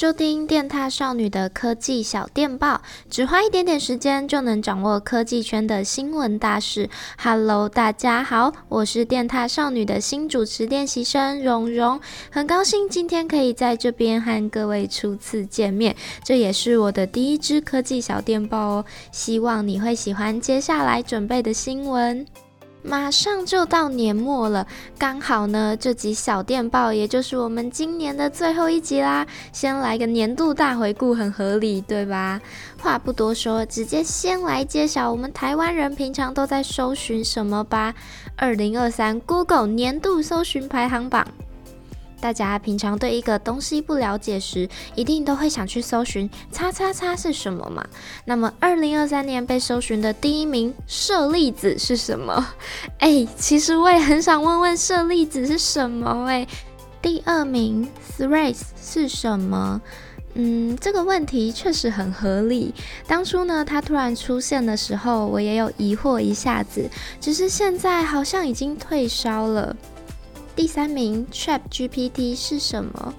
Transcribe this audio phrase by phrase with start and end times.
[0.00, 6.88] 收听电踏少女的科技小电报，只花一点点时间就能掌握科技圈的新闻大事。
[7.18, 12.00] Hello，大家好，我是电踏少女的新主持练习生蓉蓉，
[12.30, 15.94] 很高兴今天可以在这边和各位初次见面，
[16.24, 18.84] 这也是我的第一支科技小电报哦。
[19.12, 22.24] 希望你会喜欢接下来准备的新闻。
[22.82, 24.66] 马上就到年末了，
[24.98, 29.26] 刚好呢，这集小电报也就是我们今年的最后一集啦。
[29.52, 32.40] 先来个年度大回顾，很合理，对吧？
[32.80, 37.94] 话不多说，直接先来揭晓我们台湾人平常都在搜寻什么吧。
[38.36, 41.26] 二零二三 Google 年度搜寻排行榜。
[42.20, 47.86] 大家平常对一个东西不了解时，一定都会想去搜寻“叉叉叉”是什么嘛？
[48.24, 52.46] 那么，二零二三年被搜寻的第一名舍利子是什么？
[53.00, 56.26] 哎，其实我也很想问问舍利子是什么？
[56.28, 56.46] 哎，
[57.00, 59.80] 第二名 Threads 是什么？
[60.34, 62.72] 嗯，这个问题确实很合理。
[63.06, 66.88] 当初呢，它突然出现的时候，我也有疑惑一下子，
[67.20, 69.74] 只是现在好像已经退烧了。
[70.60, 73.14] 第三名，ChatGPT 是什么？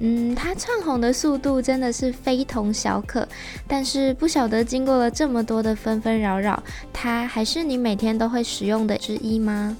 [0.00, 3.26] 嗯，它窜红的速度真的是非同小可，
[3.66, 9.74] 但是不晓得经过了这么多的纷纷扰扰，它还是你每天都会使用的之一吗？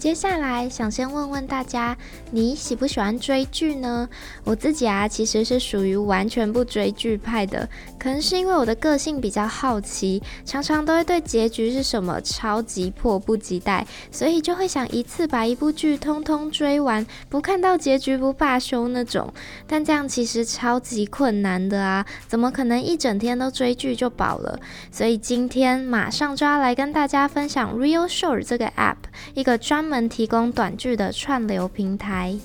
[0.00, 1.94] 接下来想先问问大家，
[2.30, 4.08] 你喜不喜欢追剧呢？
[4.44, 19.30] 我自己啊，其实是属于完全不追剧派的，可能是因为我的个性比较好奇，常常都会对结局是什么超级迫不及待，所以就会想一次把一部剧通通追完，不看到结局不罢休那种。
[19.66, 24.58] 但这样其实超级困难的啊，怎么可能一整天都追剧就饱了？
[24.90, 28.96] 所以今天马上就要来跟大家分享 Real Short 这个 App，
[29.34, 32.38] 一个专门们提供短剧的串流平台。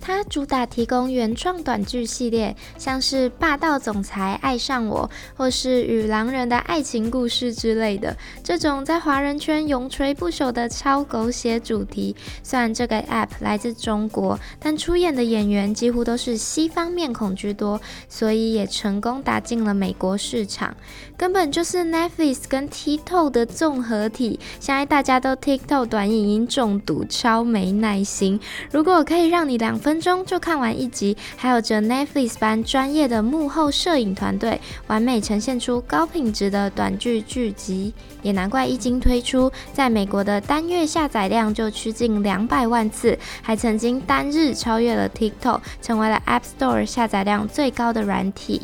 [0.00, 12.16] 它主打提供原创短剧系列，像是霸道总裁爱上我，或是与狼人的爱情故事之类的，这种在华人圈永垂不朽的超狗血主题。
[12.42, 20.74] 虽然这个 App 来自中国，但出演的演员几乎都是西方面孔居多，所以也成功打进了美国市场。
[21.18, 24.40] 根本就是 Netflix 跟 TikTok 的综合体。
[24.58, 28.40] 现在大家都 TikTok 短影音中毒，超没耐心。
[28.72, 29.89] 如果我可以让你两分。
[29.90, 37.92] 分钟就看完一集，还有着 Netflix 般专业的幕后摄影团队，完美呈现出高品质的短剧剧集，
[38.22, 48.62] 也难怪一经推出，在美国的单月下载量就趋近两百万次，还曾经单日超越了 TikTok，成为了 App Store 下载量最高的软体。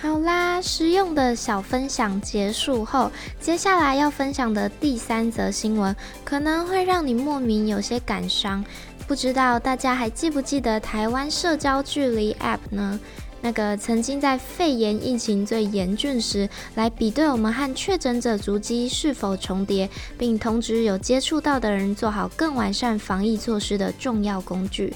[0.00, 3.10] 好啦，实用的小分享结束后，
[3.40, 5.94] 接下来要分享的第三则新闻，
[6.24, 8.64] 可能会让你莫名有些感伤。
[9.08, 13.00] 不知道大家还记不记得台湾社交距离 App 呢？
[13.40, 24.94] 那个曾经在肺炎疫情最严峻时，来比对我们和确诊者足迹是否重叠，并通知有接触到的人做好更完善防疫措施的重要工具。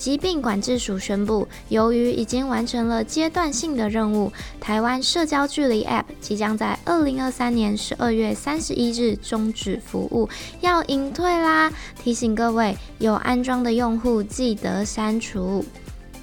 [0.00, 10.26] 疾病管制署宣布，由于已经完成了阶段性的任务，台湾社交距离 App 即将在二零二三年十二月三十一日终止服务，
[10.62, 11.70] 要隐退啦！
[12.02, 15.62] 提醒各位有安装的用户记得删除。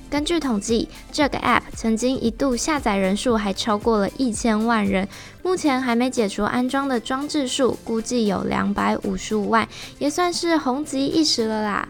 [0.10, 5.08] 根据统计，这个 App 曾经一度下载人数还超过了一千万人，
[5.44, 9.68] 目前还没解除安装的装置数估计有两百五十五万，
[10.00, 11.88] 也算是红极一时了啦。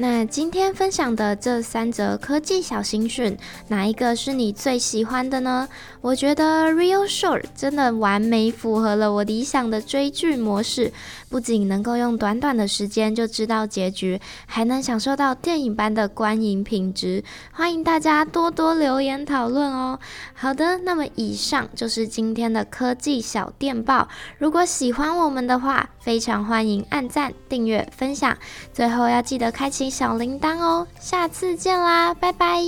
[0.00, 3.36] 那今天分享的这三则科技小新讯，
[3.68, 5.68] 哪一个是你最喜欢的呢？
[6.00, 10.90] 我觉得 Real Short 真的完美符合了我理想的追剧模式，
[11.28, 17.22] 不仅能够用短短的时间就知道结局，还能享受到电影般的观影品质。
[17.52, 19.98] 欢迎大家多多留言讨论哦。
[20.32, 24.08] 好的，那么以上就是今天的科技小电报。
[24.38, 28.34] 如果喜欢我们的话，非常欢迎按赞、订阅、分享。
[28.72, 30.86] 最后要记得开启小铃铛哦。
[31.00, 32.60] 下次见啦，拜拜。